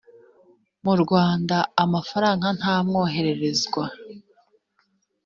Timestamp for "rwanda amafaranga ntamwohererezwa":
1.01-3.83